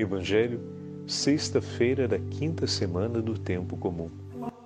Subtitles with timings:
[0.00, 0.58] Evangelho,
[1.06, 4.10] sexta-feira da quinta semana do Tempo Comum.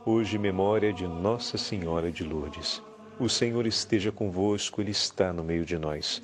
[0.07, 2.81] Hoje, memória de Nossa Senhora de Lourdes.
[3.19, 6.23] O Senhor esteja convosco, Ele está no meio de nós.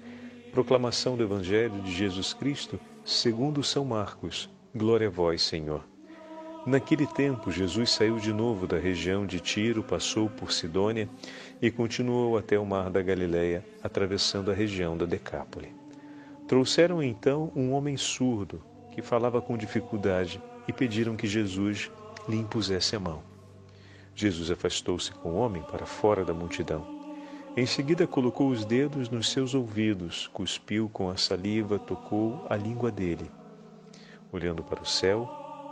[0.52, 4.48] Proclamação do Evangelho de Jesus Cristo, segundo São Marcos.
[4.72, 5.84] Glória a vós, Senhor.
[6.64, 11.08] Naquele tempo, Jesus saiu de novo da região de Tiro, passou por Sidônia
[11.60, 15.74] e continuou até o mar da Galileia, atravessando a região da Decápole.
[16.46, 21.90] Trouxeram então um homem surdo que falava com dificuldade e pediram que Jesus
[22.28, 23.22] lhe impusesse a mão.
[24.14, 27.00] Jesus afastou-se com o homem para fora da multidão.
[27.56, 32.90] Em seguida, colocou os dedos nos seus ouvidos, cuspiu com a saliva, tocou a língua
[32.90, 33.30] dele.
[34.30, 35.28] Olhando para o céu,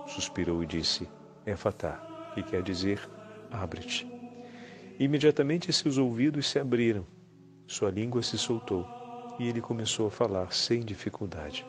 [0.06, 1.08] suspirou e disse:
[1.46, 3.00] Efatá, que quer dizer
[3.50, 4.06] abre-te.
[4.98, 7.06] Imediatamente seus ouvidos se abriram,
[7.66, 8.86] sua língua se soltou
[9.38, 11.64] e ele começou a falar sem dificuldade.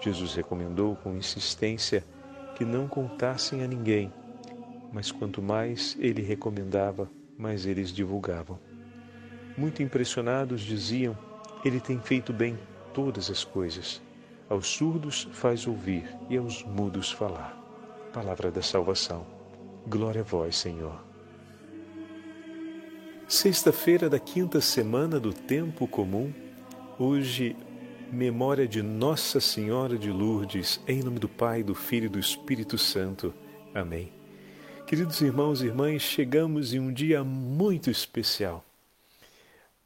[0.00, 2.04] Jesus recomendou com insistência
[2.54, 4.12] que não contassem a ninguém,
[4.92, 8.58] mas quanto mais ele recomendava, mais eles divulgavam.
[9.56, 11.16] Muito impressionados diziam:
[11.64, 12.58] Ele tem feito bem
[12.92, 14.02] todas as coisas.
[14.48, 17.56] Aos surdos faz ouvir e aos mudos falar.
[18.12, 19.26] Palavra da salvação.
[19.86, 21.04] Glória a vós, Senhor.
[23.28, 26.32] Sexta-feira da quinta semana do Tempo Comum,
[26.96, 27.56] hoje,
[28.10, 32.78] memória de Nossa Senhora de Lourdes, em nome do Pai, do Filho e do Espírito
[32.78, 33.34] Santo.
[33.74, 34.12] Amém.
[34.86, 38.64] Queridos irmãos e irmãs, chegamos em um dia muito especial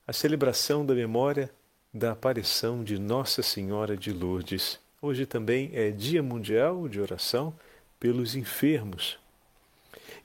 [0.06, 1.50] a celebração da memória
[1.94, 4.78] da aparição de Nossa Senhora de Lourdes.
[5.00, 7.54] Hoje também é Dia Mundial de Oração
[7.98, 9.18] pelos Enfermos.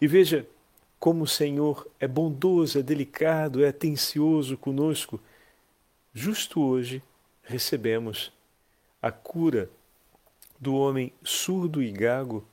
[0.01, 0.45] E veja,
[0.99, 5.19] como o Senhor é bondoso, é delicado, é atencioso conosco.
[6.13, 7.01] Justo hoje
[7.45, 8.31] recebemos
[9.01, 9.69] a cura
[10.59, 12.45] do homem surdo e gago,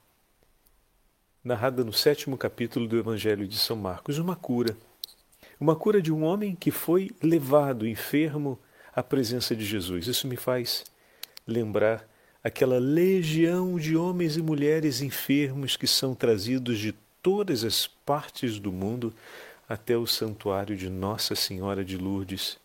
[1.42, 4.18] narrada no sétimo capítulo do Evangelho de São Marcos.
[4.18, 4.76] Uma cura.
[5.58, 8.58] Uma cura de um homem que foi levado enfermo
[8.94, 10.06] à presença de Jesus.
[10.06, 10.84] Isso me faz
[11.46, 12.06] lembrar
[12.44, 16.92] aquela legião de homens e mulheres enfermos que são trazidos de
[17.22, 19.14] todas as partes do mundo
[19.68, 22.58] até o santuário de Nossa Senhora de Lourdes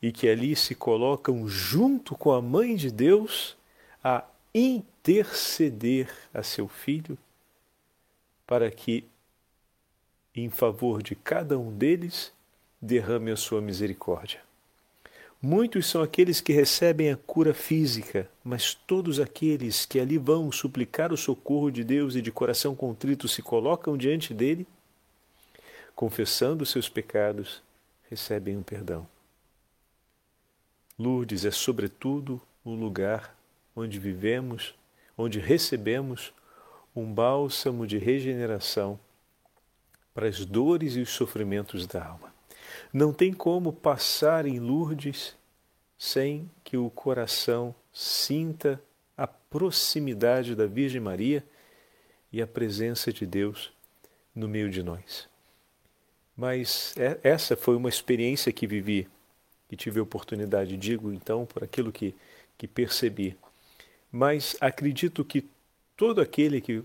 [0.00, 3.56] e que ali se colocam junto com a Mãe de Deus
[4.02, 4.24] a
[4.54, 7.18] interceder a seu filho
[8.46, 9.04] para que,
[10.34, 12.32] em favor de cada um deles,
[12.80, 14.40] derrame a sua misericórdia.
[15.42, 21.12] Muitos são aqueles que recebem a cura física, mas todos aqueles que ali vão suplicar
[21.12, 24.66] o socorro de Deus e de coração contrito se colocam diante dele,
[25.94, 27.62] confessando seus pecados,
[28.08, 29.06] recebem um perdão.
[30.98, 33.36] Lourdes é, sobretudo, o lugar
[33.74, 34.74] onde vivemos,
[35.16, 36.32] onde recebemos
[36.94, 38.98] um bálsamo de regeneração
[40.14, 42.34] para as dores e os sofrimentos da alma.
[42.92, 45.36] Não tem como passar em Lourdes
[45.98, 48.80] sem que o coração sinta
[49.16, 51.44] a proximidade da Virgem Maria
[52.32, 53.72] e a presença de Deus
[54.34, 55.28] no meio de nós.
[56.36, 59.08] Mas é, essa foi uma experiência que vivi,
[59.68, 62.14] que tive a oportunidade, digo então, por aquilo que,
[62.56, 63.36] que percebi.
[64.10, 65.48] Mas acredito que
[65.96, 66.82] todo aquele que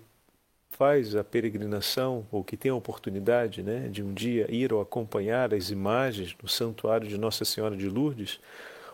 [0.71, 5.53] faz a peregrinação ou que tem a oportunidade né, de um dia ir ou acompanhar
[5.53, 8.39] as imagens do santuário de Nossa Senhora de Lourdes,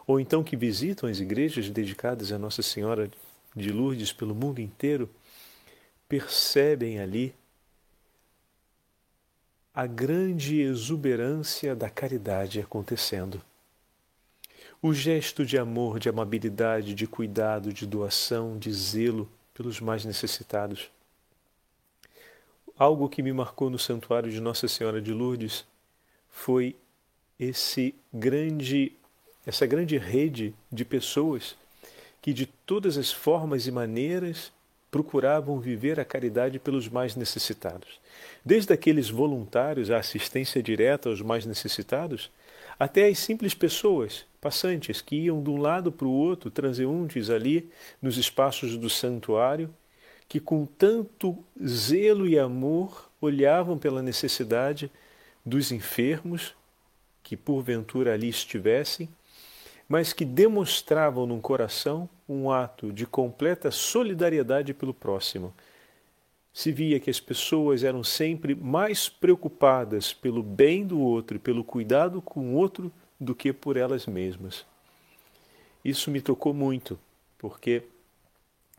[0.06, 3.10] ou então que visitam as igrejas dedicadas a Nossa Senhora
[3.56, 5.10] de Lourdes pelo mundo inteiro,
[6.10, 7.34] percebem ali
[9.74, 13.42] a grande exuberância da caridade acontecendo.
[14.88, 20.90] O gesto de amor, de amabilidade, de cuidado, de doação, de zelo pelos mais necessitados
[22.78, 25.66] algo que me marcou no santuário de Nossa Senhora de Lourdes
[26.30, 26.74] foi
[27.38, 28.94] esse grande
[29.46, 31.58] essa grande rede de pessoas
[32.22, 34.54] que de todas as formas e maneiras
[34.90, 38.00] procuravam viver a caridade pelos mais necessitados.
[38.44, 42.30] Desde aqueles voluntários à assistência direta aos mais necessitados,
[42.80, 47.70] até as simples pessoas, passantes, que iam de um lado para o outro, transeuntes ali
[48.02, 49.70] nos espaços do santuário
[50.30, 54.90] que com tanto zelo e amor olhavam pela necessidade
[55.46, 56.56] dos enfermos
[57.22, 59.10] que porventura ali estivessem,
[59.88, 65.54] mas que demonstravam no coração um ato de completa solidariedade pelo próximo.
[66.54, 71.64] Se via que as pessoas eram sempre mais preocupadas pelo bem do outro e pelo
[71.64, 74.66] cuidado com o outro do que por elas mesmas.
[75.84, 77.00] Isso me tocou muito,
[77.38, 77.84] porque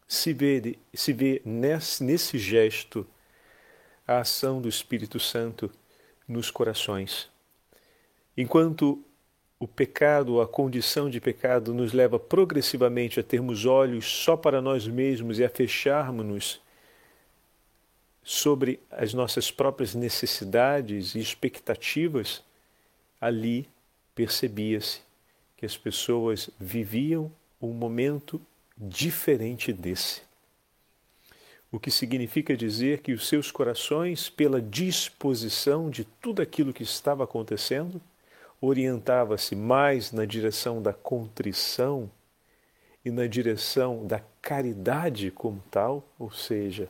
[0.07, 3.07] se vê, se vê nesse, nesse gesto
[4.07, 5.71] a ação do Espírito Santo
[6.27, 7.31] nos corações.
[8.37, 9.03] Enquanto
[9.59, 14.87] o pecado, a condição de pecado, nos leva progressivamente a termos olhos só para nós
[14.87, 16.61] mesmos e a fecharmos-nos
[18.23, 22.43] sobre as nossas próprias necessidades e expectativas,
[23.21, 23.69] ali
[24.19, 25.01] percebia-se
[25.57, 27.31] que as pessoas viviam
[27.63, 28.41] um momento
[28.77, 30.23] diferente desse.
[31.71, 37.23] O que significa dizer que os seus corações, pela disposição de tudo aquilo que estava
[37.23, 38.03] acontecendo,
[38.61, 42.11] orientava-se mais na direção da contrição
[43.05, 46.89] e na direção da caridade como tal, ou seja,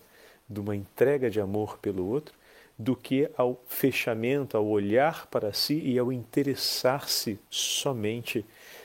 [0.49, 2.38] de uma entrega de amor pelo outro,
[2.79, 8.45] do que ao fechamento, ao olhar para si e ao interessar-se somente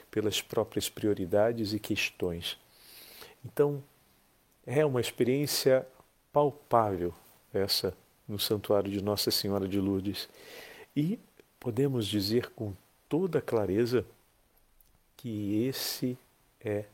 [0.10, 2.58] pelas próprias prioridades e questões.
[3.46, 3.84] Então,
[4.66, 5.86] é uma experiência
[6.32, 7.14] palpável
[7.54, 7.96] essa
[8.28, 10.28] no santuário de Nossa Senhora de Lourdes.
[10.96, 11.20] E
[11.60, 12.74] podemos dizer com
[13.08, 14.06] toda clareza
[15.16, 16.18] que esse
[16.60, 16.86] é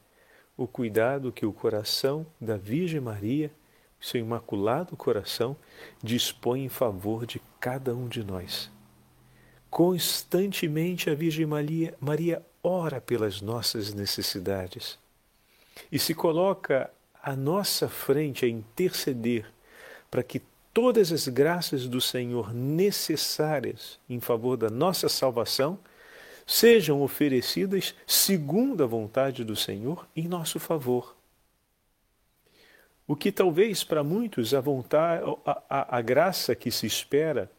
[0.58, 3.52] o cuidado que o coração da Virgem Maria,
[4.00, 5.56] seu imaculado coração,
[6.02, 8.72] dispõe em favor de cada um de nós.
[9.70, 14.98] Constantemente a Virgem Maria, Maria ora pelas nossas necessidades
[15.92, 16.90] e se coloca
[17.22, 19.46] à nossa frente a interceder
[20.10, 20.42] para que
[20.74, 25.80] todas as graças do Senhor necessárias em favor da nossa salvação
[26.46, 31.19] sejam oferecidas segundo a vontade do Senhor em nosso favor.
[33.10, 37.50] O que talvez para muitos a vontade, a, a, a graça que se espera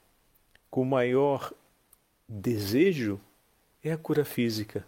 [0.70, 1.52] com maior
[2.28, 3.20] desejo
[3.82, 4.86] é a cura física.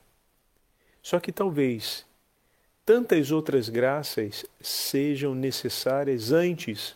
[1.02, 2.06] Só que talvez
[2.86, 6.94] tantas outras graças sejam necessárias antes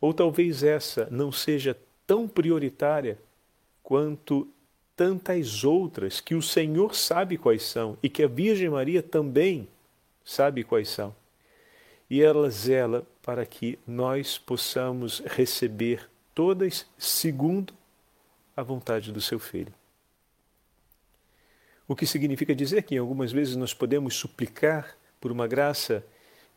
[0.00, 3.16] ou talvez essa não seja tão prioritária
[3.80, 4.48] quanto
[4.96, 9.68] tantas outras que o Senhor sabe quais são e que a Virgem Maria também
[10.24, 11.21] sabe quais são.
[12.12, 17.72] E ela zela para que nós possamos receber todas segundo
[18.54, 19.72] a vontade do seu Filho.
[21.88, 26.04] O que significa dizer que algumas vezes nós podemos suplicar por uma graça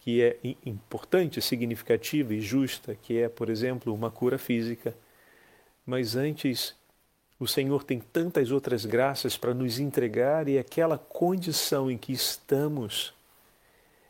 [0.02, 4.94] que é importante, significativa e justa, que é, por exemplo, uma cura física.
[5.86, 6.76] Mas antes,
[7.40, 13.16] o Senhor tem tantas outras graças para nos entregar e aquela condição em que estamos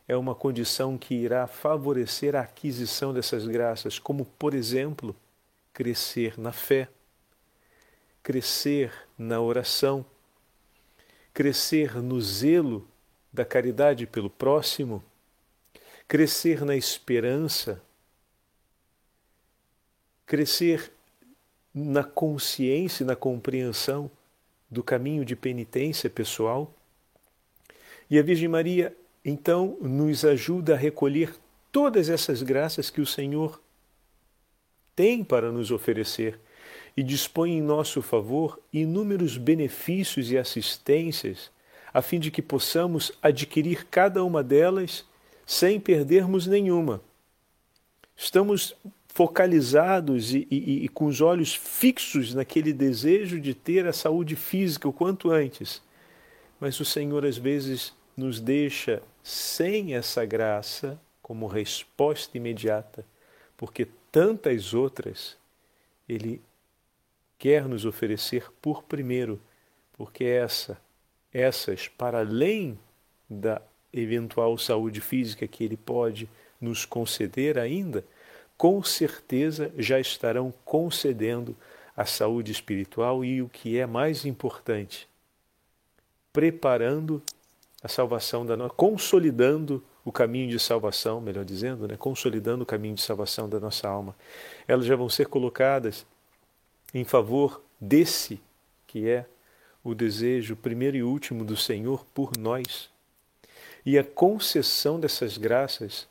[0.08, 5.14] é uma condição que irá favorecer a aquisição dessas graças, como, por exemplo,
[5.72, 6.88] crescer na fé,
[8.22, 10.04] crescer na oração,
[11.34, 12.86] crescer no zelo
[13.32, 15.02] da caridade pelo próximo
[16.08, 17.82] crescer na esperança,
[20.24, 20.92] crescer
[21.74, 24.10] na consciência e na compreensão
[24.70, 26.72] do caminho de penitência pessoal.
[28.08, 28.96] E a Virgem Maria,
[29.28, 31.34] então, nos ajuda a recolher
[31.72, 33.60] todas essas graças que o Senhor
[34.94, 36.38] tem para nos oferecer
[36.96, 41.50] e dispõe em nosso favor inúmeros benefícios e assistências,
[41.92, 45.04] a fim de que possamos adquirir cada uma delas
[45.44, 47.00] sem perdermos nenhuma.
[48.16, 48.76] Estamos
[49.08, 54.88] focalizados e, e, e, com os olhos fixos naquele desejo de ter a saúde física
[54.88, 55.82] o quanto antes.
[56.60, 63.04] Mas o Senhor às vezes nos deixa sem essa graça como resposta imediata,
[63.56, 65.36] porque tantas outras
[66.08, 66.40] Ele
[67.38, 69.40] quer nos oferecer por primeiro,
[69.92, 70.80] porque essa,
[71.32, 72.78] essas, para além
[73.28, 73.60] da
[73.92, 76.28] eventual saúde física que Ele pode
[76.60, 78.04] nos conceder ainda,
[78.56, 81.56] com certeza já estarão concedendo
[81.96, 85.08] a saúde espiritual e o que é mais importante,
[86.32, 87.22] preparando
[87.82, 91.96] a salvação da nossa, consolidando o caminho de salvação, melhor dizendo, né?
[91.96, 94.14] consolidando o caminho de salvação da nossa alma.
[94.66, 96.06] Elas já vão ser colocadas
[96.94, 98.40] em favor desse
[98.86, 99.26] que é
[99.84, 102.90] o desejo primeiro e último do Senhor por nós,
[103.84, 106.08] e a concessão dessas graças,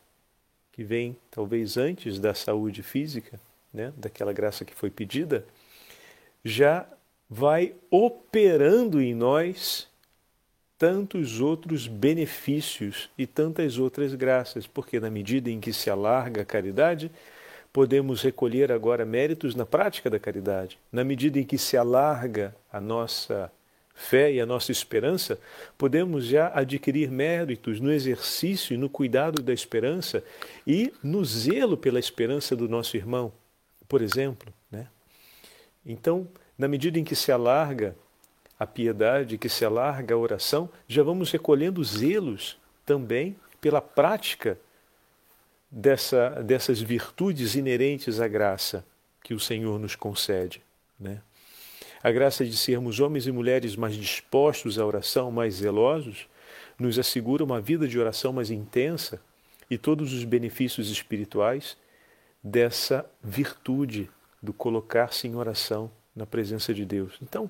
[0.71, 3.39] que vem talvez antes da saúde física,
[3.73, 5.45] né, daquela graça que foi pedida,
[6.43, 6.87] já
[7.29, 9.89] vai operando em nós
[10.77, 16.45] tantos outros benefícios e tantas outras graças, porque na medida em que se alarga a
[16.45, 17.11] caridade,
[17.71, 20.77] podemos recolher agora méritos na prática da caridade.
[20.91, 23.51] Na medida em que se alarga a nossa
[23.93, 25.39] fé e a nossa esperança,
[25.77, 30.23] podemos já adquirir méritos no exercício e no cuidado da esperança
[30.67, 33.31] e no zelo pela esperança do nosso irmão,
[33.87, 34.53] por exemplo.
[34.69, 34.87] Né?
[35.85, 36.27] Então,
[36.57, 37.95] na medida em que se alarga
[38.59, 44.57] a piedade, que se alarga a oração, já vamos recolhendo zelos também pela prática
[45.69, 48.85] dessa, dessas virtudes inerentes à graça
[49.23, 50.61] que o Senhor nos concede.
[50.99, 51.21] Né?
[52.01, 56.27] A graça de sermos homens e mulheres mais dispostos à oração, mais zelosos,
[56.77, 59.21] nos assegura uma vida de oração mais intensa
[59.69, 61.77] e todos os benefícios espirituais
[62.43, 64.09] dessa virtude
[64.41, 67.17] do colocar-se em oração na presença de Deus.
[67.21, 67.49] Então,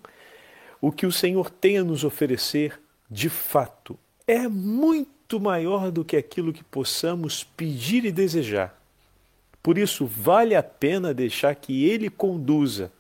[0.85, 6.15] o que o Senhor tem a nos oferecer, de fato, é muito maior do que
[6.15, 8.79] aquilo que possamos pedir e desejar.
[9.63, 12.91] Por isso, vale a pena deixar que Ele conduza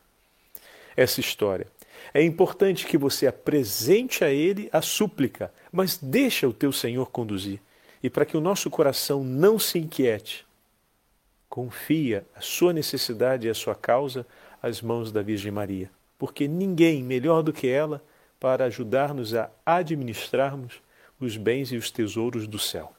[0.97, 1.67] essa história.
[2.11, 7.61] É importante que você apresente a Ele a súplica, mas deixa o teu Senhor conduzir.
[8.01, 10.43] E para que o nosso coração não se inquiete,
[11.47, 14.25] confia a sua necessidade e a sua causa
[14.59, 18.03] às mãos da Virgem Maria, porque ninguém melhor do que ela
[18.39, 20.81] para ajudar-nos a administrarmos
[21.19, 22.93] os bens e os tesouros do céu.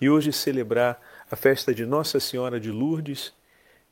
[0.00, 1.00] E hoje celebrar
[1.30, 3.32] a festa de Nossa Senhora de Lourdes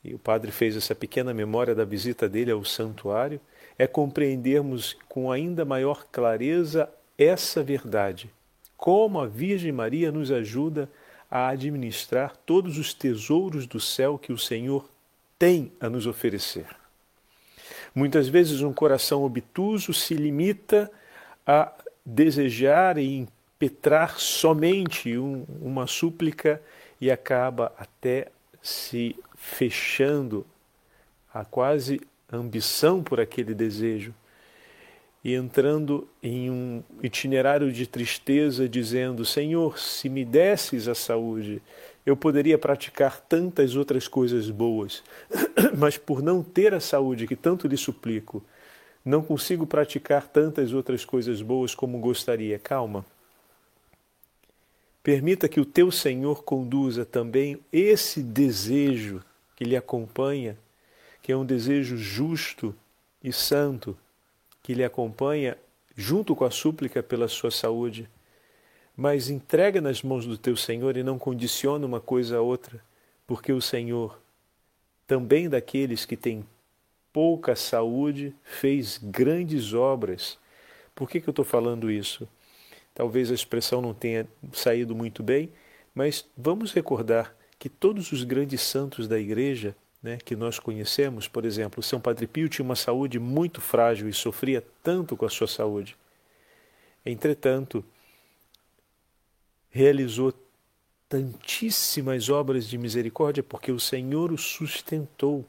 [0.05, 3.41] e o padre fez essa pequena memória da visita dele ao santuário,
[3.79, 8.31] é compreendermos com ainda maior clareza essa verdade.
[8.77, 10.91] Como a Virgem Maria nos ajuda
[11.31, 14.89] a administrar todos os tesouros do céu que o Senhor
[15.39, 16.67] tem a nos oferecer.
[17.95, 20.91] Muitas vezes um coração obtuso se limita
[21.47, 21.73] a
[22.05, 26.61] desejar e impetrar somente um, uma súplica
[27.01, 28.29] e acaba até
[28.63, 30.45] se fechando
[31.33, 32.01] a quase
[32.33, 34.15] ambição por aquele desejo
[35.25, 41.63] e entrando em um itinerário de tristeza, dizendo: Senhor, se me desses a saúde,
[42.05, 45.03] eu poderia praticar tantas outras coisas boas,
[45.79, 48.45] mas por não ter a saúde que tanto lhe suplico,
[49.03, 52.59] não consigo praticar tantas outras coisas boas como gostaria.
[52.59, 53.05] Calma.
[55.03, 59.23] Permita que o teu Senhor conduza também esse desejo
[59.55, 60.57] que lhe acompanha,
[61.23, 62.75] que é um desejo justo
[63.23, 63.97] e santo,
[64.65, 65.59] que lhe acompanha
[65.95, 68.09] junto com a súplica pela sua saúde.
[68.97, 72.83] Mas entrega nas mãos do teu Senhor e não condiciona uma coisa a outra,
[73.27, 74.19] porque o Senhor,
[75.07, 76.47] também daqueles que têm
[77.13, 80.39] pouca saúde, fez grandes obras.
[80.95, 82.27] Por que, que eu estou falando isso?
[82.95, 85.53] Talvez a expressão não tenha saído muito bem,
[85.95, 91.47] mas vamos recordar que todos os grandes santos da igreja né, que nós conhecemos, por
[91.47, 95.49] exemplo, São Padre Pio tinha uma saúde muito frágil e sofria tanto com a sua
[95.49, 95.97] saúde.
[97.07, 97.83] Entretanto,
[99.71, 100.35] realizou
[101.09, 105.43] tantíssimas obras de misericórdia porque o Senhor o sustentou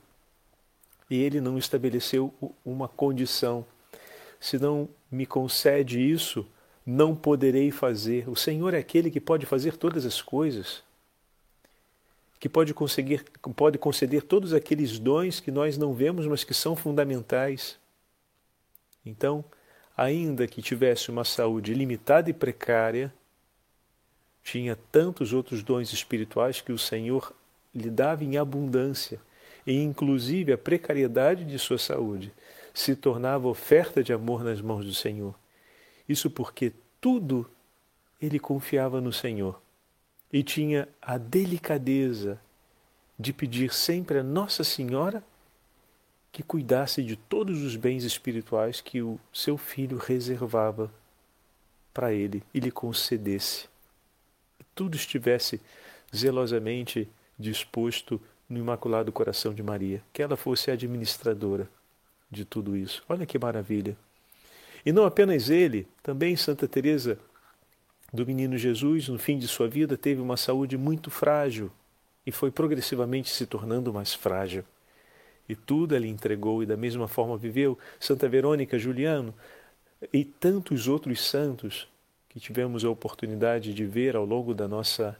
[1.09, 2.33] e ele não estabeleceu
[2.63, 3.65] uma condição.
[4.39, 6.47] Se não me concede isso,
[6.85, 8.29] não poderei fazer.
[8.29, 10.84] O Senhor é aquele que pode fazer todas as coisas
[12.45, 13.25] que pode, conseguir,
[13.55, 17.79] pode conceder todos aqueles dons que nós não vemos, mas que são fundamentais.
[19.03, 19.43] Então,
[19.97, 23.11] ainda que tivesse uma saúde limitada e precária,
[24.43, 27.33] tinha tantos outros dons espirituais que o Senhor
[27.73, 29.19] lhe dava em abundância,
[29.65, 32.31] e inclusive a precariedade de sua saúde
[32.75, 35.33] se tornava oferta de amor nas mãos do Senhor.
[36.07, 36.71] Isso porque
[37.01, 37.49] tudo
[38.21, 39.64] ele confiava no Senhor
[40.35, 42.37] e tinha a delicadeza
[43.17, 45.23] de pedir sempre a Nossa Senhora
[46.29, 50.91] que cuidasse de todos os bens espirituais que o seu filho reservava
[51.93, 53.69] para ele e lhe concedesse.
[54.59, 55.61] Que tudo estivesse
[56.13, 57.07] zelosamente
[57.39, 61.69] disposto no Imaculado Coração de Maria, que ela fosse administradora
[62.29, 63.01] de tudo isso.
[63.07, 63.95] Olha que maravilha.
[64.85, 67.17] E não apenas ele, também Santa Teresa
[68.15, 71.71] do menino Jesus, no fim de sua vida, teve uma saúde muito frágil
[72.25, 74.63] e foi progressivamente se tornando mais frágil.
[75.47, 79.33] E tudo ele entregou e da mesma forma viveu Santa Verônica Juliano
[80.11, 81.87] e tantos outros santos
[82.29, 85.17] que tivemos a oportunidade de ver ao longo da nossa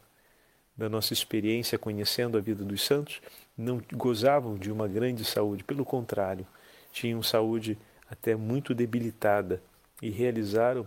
[0.78, 3.22] da nossa experiência conhecendo a vida dos santos,
[3.58, 6.46] não gozavam de uma grande saúde, pelo contrário,
[6.92, 7.78] tinham saúde
[8.12, 9.62] até muito debilitada
[10.02, 10.86] e realizaram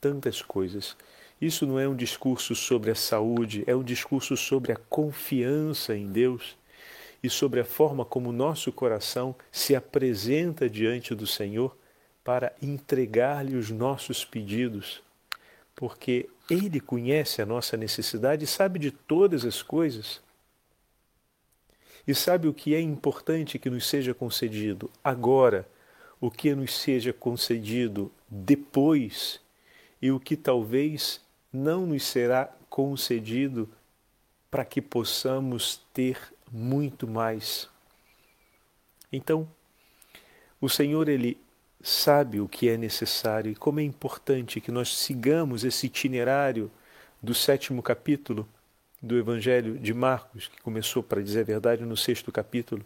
[0.00, 0.96] tantas coisas.
[1.40, 6.10] Isso não é um discurso sobre a saúde, é um discurso sobre a confiança em
[6.10, 6.56] Deus
[7.22, 11.76] e sobre a forma como o nosso coração se apresenta diante do Senhor
[12.24, 15.00] para entregar-lhe os nossos pedidos,
[15.74, 20.20] porque Ele conhece a nossa necessidade e sabe de todas as coisas.
[22.06, 25.68] E sabe o que é importante que nos seja concedido agora,
[26.20, 29.40] o que nos seja concedido depois
[30.00, 31.20] e o que talvez
[31.52, 33.68] não nos será concedido
[34.50, 36.18] para que possamos ter
[36.50, 37.68] muito mais.
[39.12, 39.48] Então,
[40.60, 41.38] o Senhor ele
[41.82, 46.70] sabe o que é necessário e como é importante que nós sigamos esse itinerário
[47.22, 48.48] do sétimo capítulo
[49.00, 52.84] do Evangelho de Marcos, que começou, para dizer a verdade, no sexto capítulo,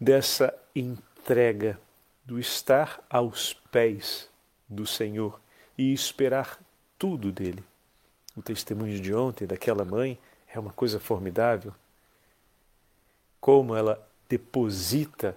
[0.00, 1.78] dessa entrega,
[2.24, 4.28] do estar aos pés
[4.68, 5.40] do Senhor
[5.78, 6.58] e esperar
[6.98, 7.62] tudo dele.
[8.36, 10.18] O testemunho de ontem daquela mãe
[10.52, 11.74] é uma coisa formidável.
[13.40, 15.36] Como ela deposita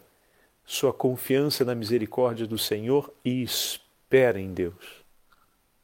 [0.66, 5.04] sua confiança na misericórdia do Senhor e espera em Deus.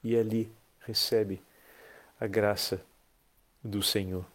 [0.03, 1.41] E ali recebe
[2.20, 2.82] a graça
[3.63, 4.25] do Senhor.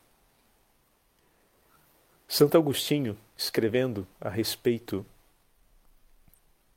[2.29, 5.07] Santo Agostinho, escrevendo a respeito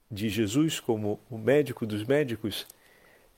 [0.10, 2.66] de Jesus como o médico dos médicos,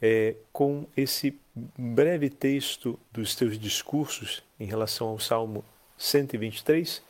[0.02, 5.64] é, com esse breve texto dos teus discursos em relação ao Salmo
[5.98, 7.02] 123,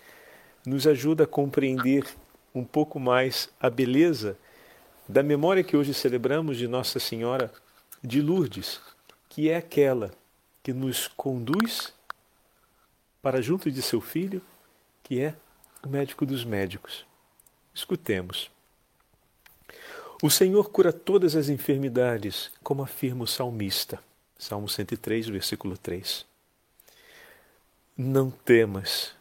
[0.65, 2.05] nos ajuda a compreender
[2.53, 4.37] um pouco mais a beleza
[5.07, 7.51] da memória que hoje celebramos de Nossa Senhora
[8.03, 8.81] de Lourdes,
[9.29, 10.11] que é aquela
[10.63, 11.93] que nos conduz
[13.21, 14.41] para junto de seu filho,
[15.03, 15.35] que é
[15.83, 17.05] o médico dos médicos.
[17.73, 18.49] Escutemos.
[20.21, 23.99] O Senhor cura todas as enfermidades, como afirma o salmista.
[24.41, 26.25] Salmo 103, versículo 3.
[27.95, 29.15] Não temas,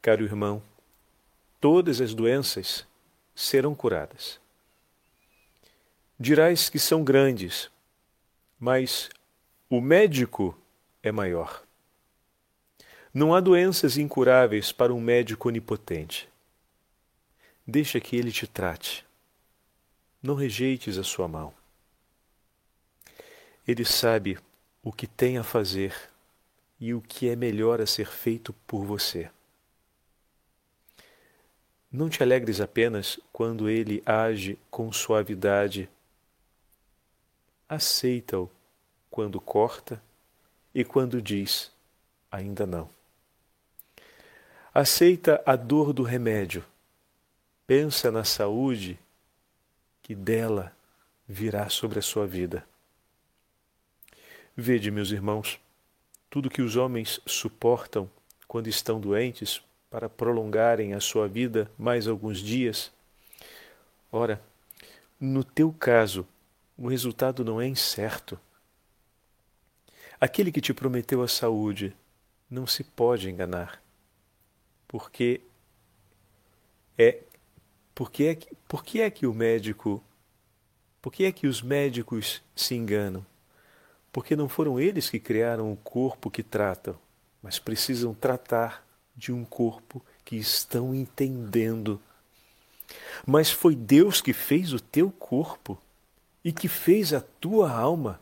[0.00, 0.62] caro irmão,
[1.60, 2.86] todas as doenças
[3.34, 4.40] serão curadas.
[6.18, 7.70] Dirás que são grandes,
[8.58, 9.10] mas
[9.68, 10.58] o médico
[11.02, 11.62] é maior.
[13.12, 16.26] Não há doenças incuráveis para um médico onipotente.
[17.66, 19.04] Deixa que ele te trate.
[20.22, 21.52] Não rejeites a sua mão.
[23.68, 24.38] Ele sabe
[24.82, 25.94] o que tem a fazer
[26.80, 29.30] e o que é melhor a ser feito por você.
[31.90, 35.88] Não te alegres apenas quando ele age com suavidade.
[37.68, 38.50] Aceita-o
[39.10, 40.02] quando corta
[40.74, 41.70] e quando diz:
[42.30, 42.88] ainda não.
[44.74, 46.64] Aceita a dor do remédio.
[47.66, 48.98] Pensa na saúde
[50.02, 50.74] que dela
[51.28, 52.66] virá sobre a sua vida.
[54.54, 55.58] Vede, meus irmãos,
[56.28, 58.10] tudo que os homens suportam
[58.46, 62.92] quando estão doentes para prolongarem a sua vida mais alguns dias.
[64.10, 64.42] Ora,
[65.18, 66.28] no teu caso,
[66.76, 68.38] o resultado não é incerto.
[70.20, 71.96] Aquele que te prometeu a saúde
[72.50, 73.82] não se pode enganar,
[74.86, 75.40] porque
[76.98, 77.22] é
[77.94, 80.04] porque é que, porque é que o médico
[81.00, 83.31] por que é que os médicos se enganam?
[84.12, 86.96] Porque não foram eles que criaram o corpo que tratam,
[87.42, 92.00] mas precisam tratar de um corpo que estão entendendo.
[93.26, 95.80] Mas foi Deus que fez o teu corpo
[96.44, 98.20] e que fez a tua alma.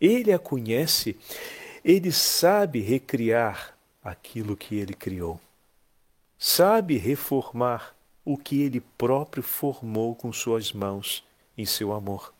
[0.00, 1.18] Ele a conhece,
[1.84, 5.38] ele sabe recriar aquilo que ele criou,
[6.38, 11.22] sabe reformar o que ele próprio formou com suas mãos
[11.56, 12.32] em seu amor.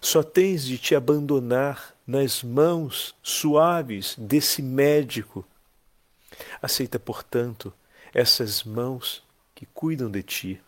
[0.00, 5.46] Só tens de te abandonar nas mãos suaves desse médico
[6.60, 7.72] Aceita, portanto,
[8.12, 9.22] essas mãos
[9.54, 10.60] que cuidam de ti.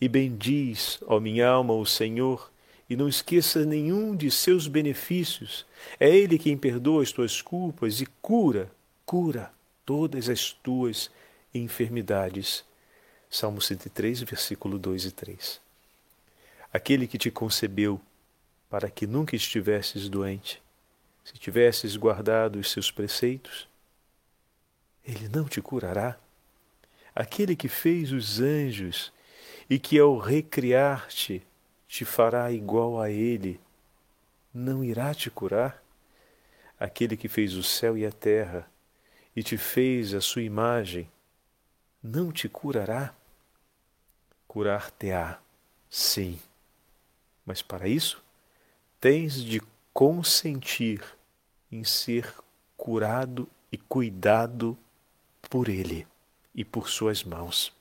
[0.00, 2.50] E bendiz, ó minha alma, o Senhor,
[2.88, 5.66] e não esqueça nenhum de seus benefícios.
[5.98, 8.70] É Ele quem perdoa as tuas culpas e cura,
[9.04, 9.52] cura
[9.84, 11.10] todas as tuas
[11.54, 12.64] enfermidades.
[13.28, 15.60] Salmo 103, versículo 2 e 3.
[16.72, 18.00] Aquele que te concebeu
[18.70, 20.62] para que nunca estivesses doente,
[21.24, 23.68] se tivesses guardado os seus preceitos,
[25.04, 26.16] ele não te curará?
[27.12, 29.12] Aquele que fez os anjos
[29.68, 31.42] e que ao recriar-te
[31.88, 33.60] te fará igual a ele,
[34.54, 35.82] não irá te curar?
[36.78, 38.70] Aquele que fez o céu e a terra
[39.34, 41.10] e te fez a sua imagem,
[42.00, 43.12] não te curará?
[44.46, 45.40] Curar-te-á,
[45.88, 46.40] sim,
[47.44, 48.22] mas para isso
[49.00, 51.02] tens de consentir
[51.70, 52.32] em ser
[52.76, 54.76] curado e cuidado
[55.48, 56.06] por Ele
[56.54, 57.72] e por Suas mãos.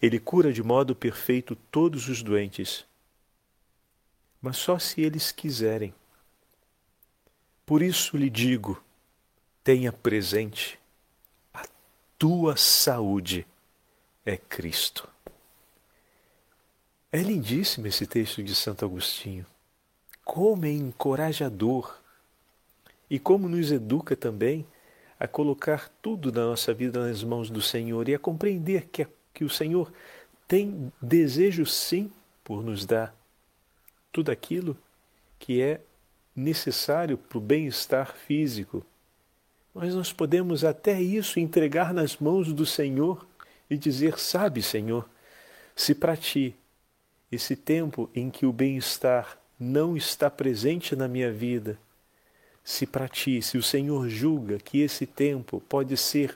[0.00, 2.86] Ele cura de modo perfeito todos os doentes
[4.46, 5.92] mas só se eles quiserem.
[7.64, 8.80] Por isso lhe digo:
[9.64, 10.78] tenha presente,
[11.52, 11.66] a
[12.16, 13.44] tua saúde
[14.24, 15.08] é Cristo.
[17.10, 19.44] É lindíssimo esse texto de Santo Agostinho.
[20.26, 21.96] Como é encorajador
[23.08, 24.66] e como nos educa também
[25.20, 29.44] a colocar tudo na nossa vida nas mãos do Senhor e a compreender que, que
[29.44, 29.90] o Senhor
[30.48, 32.10] tem desejo sim
[32.42, 33.14] por nos dar
[34.12, 34.76] tudo aquilo
[35.38, 35.80] que é
[36.34, 38.84] necessário para o bem-estar físico.
[39.72, 43.24] Mas nós podemos até isso entregar nas mãos do Senhor
[43.70, 45.08] e dizer: Sabe, Senhor,
[45.76, 46.56] se para ti
[47.30, 51.78] esse tempo em que o bem-estar não está presente na minha vida,
[52.62, 56.34] se para ti, se o Senhor julga que esse tempo pode ser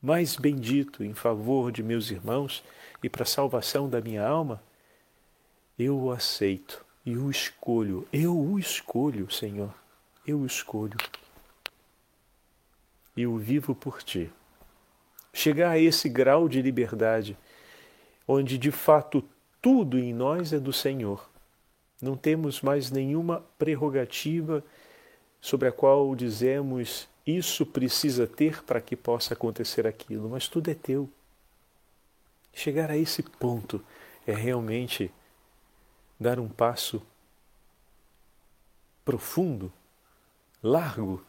[0.00, 2.64] mais bendito em favor de meus irmãos
[3.02, 4.62] e para a salvação da minha alma,
[5.78, 8.08] eu o aceito e o escolho.
[8.12, 9.74] Eu o escolho, Senhor.
[10.26, 10.96] Eu o escolho.
[13.14, 14.32] E o vivo por ti.
[15.34, 17.36] Chegar a esse grau de liberdade,
[18.26, 19.22] onde de fato
[19.60, 21.28] tudo em nós é do Senhor.
[22.00, 24.62] Não temos mais nenhuma prerrogativa
[25.40, 30.74] sobre a qual dizemos isso precisa ter para que possa acontecer aquilo, mas tudo é
[30.74, 31.10] teu.
[32.52, 33.84] Chegar a esse ponto
[34.26, 35.12] é realmente
[36.18, 37.02] dar um passo
[39.04, 39.72] profundo,
[40.62, 41.24] largo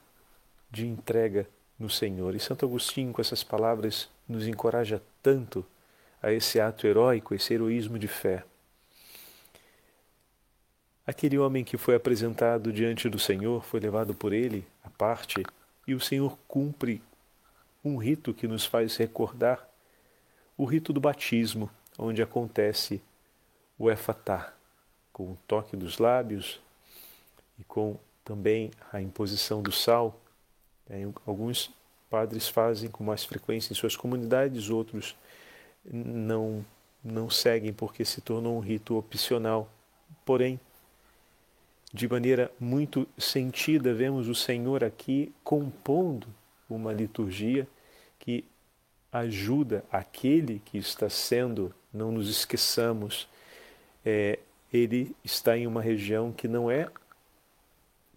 [0.71, 2.35] de entrega no Senhor.
[2.35, 5.65] E Santo Agostinho, com essas palavras, nos encoraja tanto
[6.21, 8.43] a esse ato heróico, esse heroísmo de fé.
[11.07, 15.41] Aquele homem que foi apresentado diante do Senhor foi levado por ele à parte
[15.87, 17.01] e o Senhor cumpre
[17.81, 19.65] um rito que nos faz recordar
[20.57, 23.01] o rito do batismo, onde acontece
[23.79, 24.53] o efatá,
[25.13, 26.59] com o toque dos lábios
[27.57, 30.19] e com também a imposição do sal.
[31.25, 31.71] Alguns
[32.09, 35.15] padres fazem com mais frequência em suas comunidades, outros
[35.85, 36.65] não
[37.01, 39.71] não seguem porque se tornou um rito opcional.
[40.25, 40.59] Porém,
[41.97, 46.27] de maneira muito sentida, vemos o Senhor aqui compondo
[46.69, 47.67] uma liturgia
[48.19, 48.45] que
[49.11, 53.27] ajuda aquele que está sendo, não nos esqueçamos,
[54.05, 54.37] é,
[54.71, 56.87] ele está em uma região que não é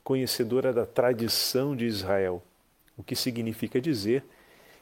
[0.04, 2.42] conhecedora da tradição de Israel,
[2.98, 4.22] o que significa dizer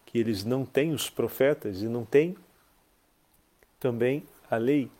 [0.06, 2.36] que eles não têm os profetas e não têm
[3.78, 4.90] também a lei.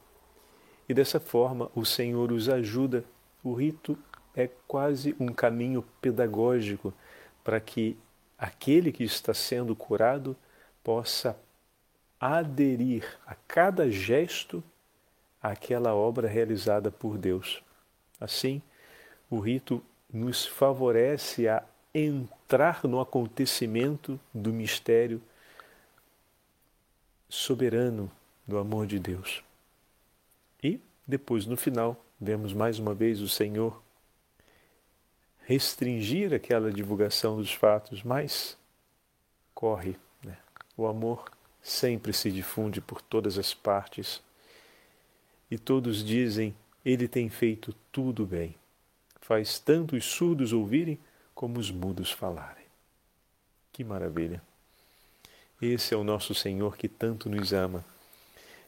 [0.89, 3.05] E dessa forma o Senhor os ajuda
[3.49, 3.99] o rito
[4.35, 6.93] é quase um caminho pedagógico
[7.43, 7.97] para que
[8.37, 10.37] aquele que está sendo curado
[10.85, 11.37] possa
[12.21, 14.63] aderir a cada gesto
[15.43, 17.63] àquela obra realizada por Deus.
[18.21, 18.61] Assim,
[19.31, 19.83] o rito
[20.13, 25.23] nos favorece a entrar no acontecimento do mistério
[27.29, 28.11] soberano
[28.47, 29.43] do amor de Deus.
[30.63, 33.83] E depois, no final, vemos mais uma vez o Senhor
[35.47, 38.59] restringir aquela divulgação dos fatos, mas
[39.55, 39.97] corre.
[40.23, 40.37] Né?
[40.77, 44.23] O amor sempre se difunde por todas as partes
[45.51, 48.55] e todos dizem: Ele tem feito tudo bem.
[49.23, 50.99] Faz tanto os surdos ouvirem
[51.35, 52.67] como os mudos falarem.
[53.73, 54.43] Que maravilha!
[55.61, 57.83] Esse é o nosso Senhor que tanto nos ama.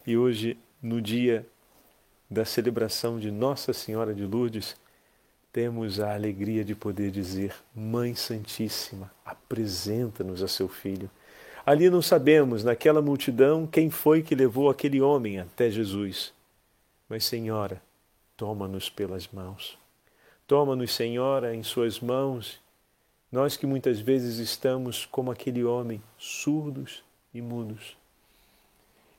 [0.07, 1.47] E hoje, no dia
[2.31, 4.77] da celebração de Nossa Senhora de Lourdes,
[5.53, 11.11] temos a alegria de poder dizer: Mãe Santíssima, apresenta-nos a seu filho.
[11.67, 16.33] Ali não sabemos, naquela multidão, quem foi que levou aquele homem até Jesus.
[17.09, 17.83] Mas, Senhora,
[18.37, 19.77] toma-nos pelas mãos.
[20.47, 22.61] Toma-nos, Senhora, em Suas mãos,
[23.31, 27.03] nós que muitas vezes estamos como aquele homem, surdos
[27.35, 27.97] e mudos.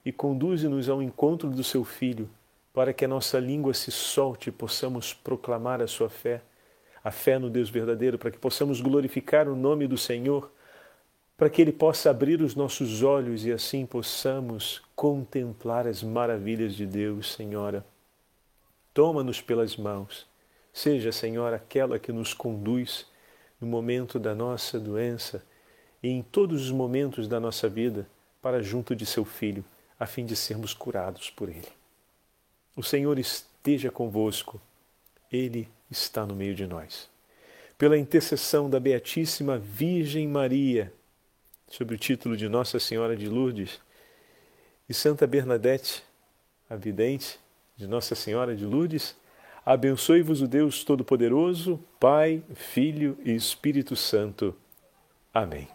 [0.04, 2.28] E conduze-nos ao encontro do Seu Filho
[2.73, 6.41] para que a nossa língua se solte e possamos proclamar a sua fé,
[7.03, 10.51] a fé no Deus verdadeiro, para que possamos glorificar o nome do Senhor,
[11.36, 16.86] para que Ele possa abrir os nossos olhos e assim possamos contemplar as maravilhas de
[16.86, 17.86] Deus, Senhora.
[18.93, 20.27] Toma-nos pelas mãos,
[20.71, 23.07] seja, Senhor, aquela que nos conduz
[23.60, 25.43] no momento da nossa doença
[26.03, 28.07] e em todos os momentos da nossa vida
[28.41, 29.63] para junto de Seu Filho,
[29.99, 31.81] a fim de sermos curados por Ele.
[32.75, 34.62] O Senhor esteja convosco,
[35.31, 37.10] Ele está no meio de nós.
[37.77, 40.93] Pela intercessão da Beatíssima Virgem Maria,
[41.67, 43.79] sob o título de Nossa Senhora de Lourdes,
[44.88, 46.03] e Santa Bernadette,
[46.69, 47.39] a vidente
[47.75, 49.15] de Nossa Senhora de Lourdes,
[49.63, 54.55] Abençoe-vos o Deus Todo-Poderoso, Pai, Filho e Espírito Santo.
[55.31, 55.67] Amém.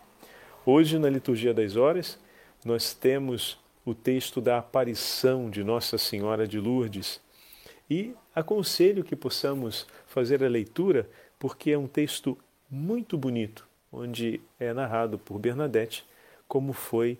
[0.65, 2.19] Hoje, na liturgia das horas,
[2.65, 3.57] nós temos
[3.87, 7.21] o texto da aparição de Nossa Senhora de Lourdes
[7.89, 12.37] e aconselho que possamos fazer a leitura porque é um texto
[12.69, 16.05] muito bonito, onde é narrado por Bernadette
[16.49, 17.17] como foi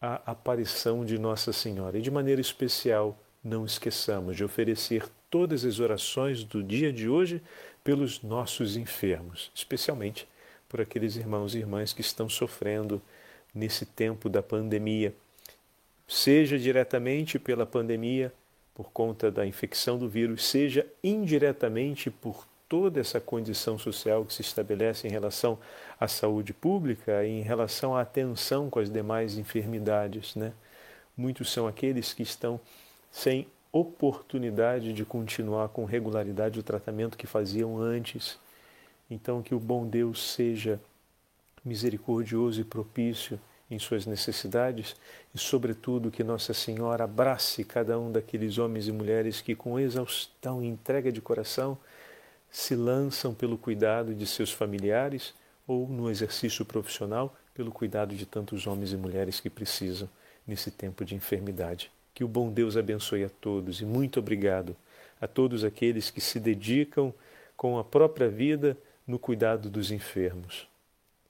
[0.00, 1.96] a aparição de Nossa Senhora.
[1.96, 7.42] E de maneira especial, não esqueçamos de oferecer todas as orações do dia de hoje
[7.82, 10.28] pelos nossos enfermos, especialmente
[10.68, 13.00] por aqueles irmãos e irmãs que estão sofrendo
[13.54, 15.14] nesse tempo da pandemia,
[16.06, 18.32] seja diretamente pela pandemia,
[18.74, 24.42] por conta da infecção do vírus, seja indiretamente por toda essa condição social que se
[24.42, 25.58] estabelece em relação
[25.98, 30.34] à saúde pública e em relação à atenção com as demais enfermidades.
[30.34, 30.52] Né?
[31.16, 32.60] Muitos são aqueles que estão
[33.12, 38.38] sem oportunidade de continuar com regularidade o tratamento que faziam antes.
[39.10, 40.80] Então, que o bom Deus seja
[41.64, 43.38] misericordioso e propício
[43.74, 44.96] em suas necessidades
[45.34, 50.62] e, sobretudo, que Nossa Senhora abrace cada um daqueles homens e mulheres que, com exaustão
[50.62, 51.76] e entrega de coração,
[52.50, 55.34] se lançam pelo cuidado de seus familiares
[55.66, 60.08] ou no exercício profissional pelo cuidado de tantos homens e mulheres que precisam
[60.46, 61.90] nesse tempo de enfermidade.
[62.12, 64.76] Que o bom Deus abençoe a todos e muito obrigado
[65.20, 67.12] a todos aqueles que se dedicam
[67.56, 70.68] com a própria vida no cuidado dos enfermos.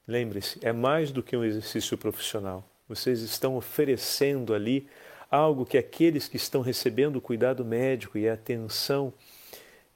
[0.07, 2.69] Lembre-se, é mais do que um exercício profissional.
[2.89, 4.87] Vocês estão oferecendo ali
[5.31, 9.13] algo que aqueles que estão recebendo o cuidado médico e a atenção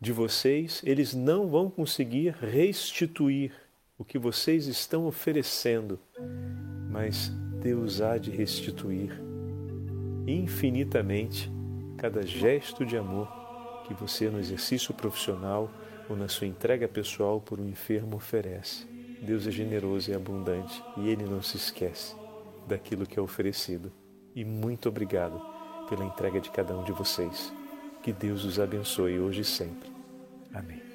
[0.00, 3.52] de vocês, eles não vão conseguir restituir
[3.98, 5.98] o que vocês estão oferecendo,
[6.90, 9.10] mas Deus há de restituir
[10.26, 11.50] infinitamente
[11.96, 13.28] cada gesto de amor
[13.86, 15.70] que você no exercício profissional
[16.08, 18.97] ou na sua entrega pessoal por um enfermo oferece.
[19.22, 22.14] Deus é generoso e abundante e Ele não se esquece
[22.66, 23.92] daquilo que é oferecido.
[24.34, 25.40] E muito obrigado
[25.88, 27.52] pela entrega de cada um de vocês.
[28.02, 29.90] Que Deus os abençoe hoje e sempre.
[30.54, 30.87] Amém.